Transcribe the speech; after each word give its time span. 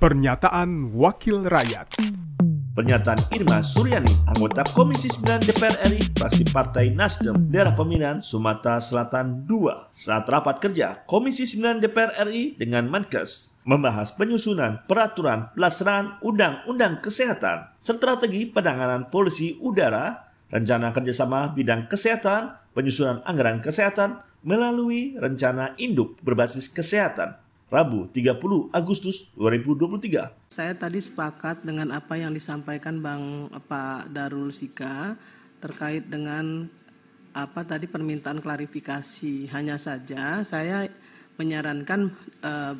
Pernyataan 0.00 0.96
Wakil 0.96 1.44
Rakyat. 1.44 2.00
Pernyataan 2.72 3.20
Irma 3.36 3.60
Suryani, 3.60 4.08
anggota 4.32 4.64
Komisi 4.72 5.12
9 5.12 5.44
DPR 5.44 5.76
RI, 5.92 6.00
fraksi 6.16 6.48
Partai 6.48 6.88
Nasdem, 6.88 7.52
daerah 7.52 7.76
pemilihan 7.76 8.24
Sumatera 8.24 8.80
Selatan 8.80 9.44
II, 9.44 9.68
saat 9.92 10.24
rapat 10.24 10.56
kerja 10.56 11.04
Komisi 11.04 11.44
9 11.44 11.84
DPR 11.84 12.16
RI 12.24 12.56
dengan 12.56 12.88
Menkes, 12.88 13.60
membahas 13.68 14.16
penyusunan 14.16 14.80
peraturan 14.88 15.52
pelaksanaan 15.52 16.16
Undang-Undang 16.24 17.04
Kesehatan, 17.04 17.76
strategi 17.76 18.48
penanganan 18.48 19.12
polusi 19.12 19.60
udara, 19.60 20.32
rencana 20.48 20.96
kerjasama 20.96 21.52
bidang 21.52 21.92
kesehatan, 21.92 22.56
penyusunan 22.72 23.20
anggaran 23.28 23.60
kesehatan 23.60 24.24
melalui 24.48 25.20
rencana 25.20 25.76
induk 25.76 26.16
berbasis 26.24 26.72
kesehatan, 26.72 27.36
Rabu 27.70 28.10
30 28.10 28.74
Agustus 28.74 29.30
2023. 29.38 30.50
Saya 30.50 30.74
tadi 30.74 30.98
sepakat 30.98 31.62
dengan 31.62 31.94
apa 31.94 32.18
yang 32.18 32.34
disampaikan 32.34 32.98
Bang 32.98 33.46
Pak 33.46 34.10
Darul 34.10 34.50
Sika 34.50 35.14
terkait 35.62 36.02
dengan 36.10 36.66
apa 37.30 37.62
tadi 37.62 37.86
permintaan 37.86 38.42
klarifikasi. 38.42 39.46
Hanya 39.54 39.78
saja 39.78 40.42
saya 40.42 40.90
menyarankan 41.38 42.10
eh, 42.42 42.74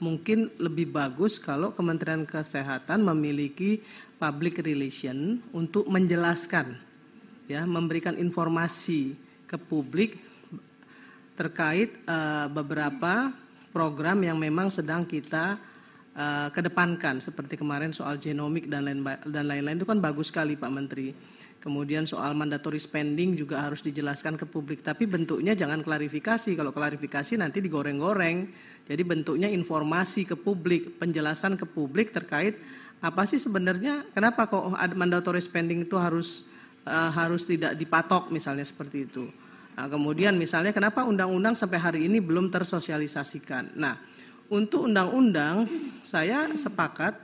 mungkin 0.00 0.48
lebih 0.56 0.88
bagus 0.88 1.36
kalau 1.36 1.76
Kementerian 1.76 2.24
Kesehatan 2.24 3.04
memiliki 3.04 3.84
public 4.16 4.64
relation 4.64 5.44
untuk 5.52 5.84
menjelaskan 5.84 6.80
ya, 7.44 7.68
memberikan 7.68 8.16
informasi 8.16 9.12
ke 9.44 9.60
publik 9.60 10.16
terkait 11.34 11.90
uh, 12.06 12.46
beberapa 12.46 13.34
program 13.74 14.22
yang 14.22 14.38
memang 14.38 14.70
sedang 14.70 15.02
kita 15.02 15.58
uh, 16.14 16.48
kedepankan 16.54 17.18
seperti 17.18 17.58
kemarin 17.58 17.90
soal 17.90 18.14
genomik 18.22 18.70
dan 18.70 18.86
lain 18.86 19.02
dan 19.26 19.50
lain-lain 19.50 19.82
itu 19.82 19.86
kan 19.86 19.98
bagus 19.98 20.30
sekali 20.30 20.54
Pak 20.54 20.70
Menteri. 20.70 21.10
Kemudian 21.58 22.04
soal 22.04 22.36
mandatory 22.36 22.76
spending 22.76 23.34
juga 23.34 23.64
harus 23.64 23.80
dijelaskan 23.80 24.36
ke 24.36 24.44
publik. 24.44 24.84
Tapi 24.84 25.08
bentuknya 25.08 25.56
jangan 25.56 25.80
klarifikasi. 25.80 26.52
Kalau 26.52 26.76
klarifikasi 26.76 27.40
nanti 27.40 27.64
digoreng-goreng. 27.64 28.52
Jadi 28.84 29.00
bentuknya 29.00 29.48
informasi 29.48 30.28
ke 30.28 30.36
publik, 30.36 31.00
penjelasan 31.00 31.56
ke 31.56 31.64
publik 31.64 32.12
terkait 32.12 32.60
apa 33.00 33.24
sih 33.24 33.40
sebenarnya 33.40 34.04
kenapa 34.12 34.44
kok 34.44 34.76
mandatory 34.92 35.40
spending 35.40 35.88
itu 35.88 35.96
harus 35.96 36.44
uh, 36.84 37.08
harus 37.12 37.48
tidak 37.48 37.76
dipatok 37.80 38.28
misalnya 38.28 38.64
seperti 38.64 39.08
itu. 39.08 39.24
Nah, 39.74 39.90
kemudian 39.90 40.38
misalnya 40.38 40.70
kenapa 40.70 41.02
undang-undang 41.02 41.58
sampai 41.58 41.78
hari 41.82 42.00
ini 42.06 42.22
belum 42.22 42.46
tersosialisasikan. 42.46 43.74
Nah, 43.74 43.98
untuk 44.46 44.86
undang-undang 44.86 45.66
saya 46.06 46.46
sepakat 46.54 47.18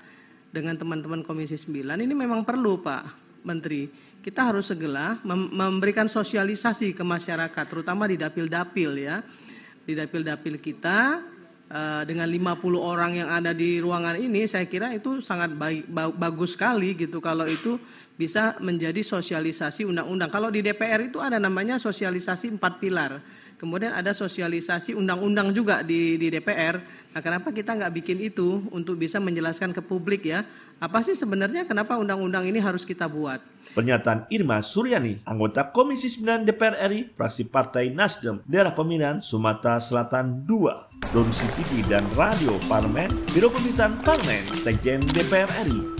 dengan 0.51 0.75
teman-teman 0.75 1.23
Komisi 1.23 1.55
9 1.55 1.95
ini 2.03 2.11
memang 2.11 2.43
perlu 2.43 2.83
Pak 2.83 3.03
Menteri. 3.47 3.87
Kita 4.21 4.53
harus 4.53 4.69
segera 4.69 5.17
memberikan 5.25 6.05
sosialisasi 6.05 6.93
ke 6.93 7.01
masyarakat 7.07 7.65
terutama 7.71 8.05
di 8.11 8.21
dapil-dapil 8.21 8.91
ya. 8.99 9.23
Di 9.81 9.97
dapil-dapil 9.97 10.61
kita 10.61 11.23
eh, 11.71 12.03
dengan 12.05 12.29
50 12.29 12.61
orang 12.77 13.17
yang 13.17 13.31
ada 13.33 13.55
di 13.57 13.81
ruangan 13.81 14.19
ini 14.21 14.45
saya 14.45 14.69
kira 14.69 14.93
itu 14.93 15.23
sangat 15.25 15.55
baik 15.57 15.89
bagus 16.19 16.59
sekali 16.59 16.93
gitu 16.99 17.23
kalau 17.23 17.49
itu 17.49 17.81
bisa 18.21 18.61
menjadi 18.61 19.01
sosialisasi 19.01 19.89
undang-undang. 19.89 20.29
Kalau 20.29 20.53
di 20.53 20.61
DPR 20.61 21.09
itu 21.09 21.25
ada 21.25 21.41
namanya 21.41 21.81
sosialisasi 21.81 22.53
empat 22.61 22.77
pilar. 22.77 23.25
Kemudian 23.57 23.93
ada 23.93 24.17
sosialisasi 24.17 24.97
undang-undang 24.97 25.53
juga 25.53 25.85
di, 25.85 26.17
di 26.17 26.33
DPR. 26.33 26.81
Nah, 27.13 27.21
kenapa 27.21 27.53
kita 27.53 27.77
nggak 27.77 27.93
bikin 27.93 28.17
itu 28.21 28.65
untuk 28.73 28.97
bisa 28.97 29.21
menjelaskan 29.21 29.77
ke 29.77 29.85
publik 29.85 30.25
ya? 30.29 30.49
Apa 30.81 31.05
sih 31.05 31.13
sebenarnya 31.13 31.69
kenapa 31.69 32.01
undang-undang 32.01 32.49
ini 32.49 32.57
harus 32.57 32.89
kita 32.89 33.05
buat? 33.05 33.37
Pernyataan 33.77 34.33
Irma 34.33 34.65
Suryani, 34.65 35.21
anggota 35.29 35.69
Komisi 35.69 36.09
9 36.09 36.49
DPR 36.49 36.89
RI, 36.89 37.13
fraksi 37.13 37.53
Partai 37.53 37.93
Nasdem, 37.93 38.41
daerah 38.49 38.73
pemilihan 38.73 39.21
Sumatera 39.21 39.77
Selatan 39.77 40.49
II, 40.49 40.73
produksi 41.13 41.45
TV 41.53 41.85
dan 41.85 42.09
radio 42.17 42.57
Parlemen, 42.65 43.13
Biro 43.37 43.53
Pemerintahan 43.53 44.01
Parlemen, 44.01 44.41
Sekjen 44.57 45.05
DPR 45.05 45.53
RI, 45.69 46.00